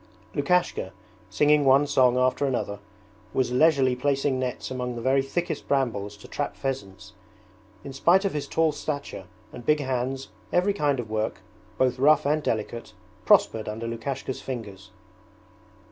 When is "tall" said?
8.47-8.71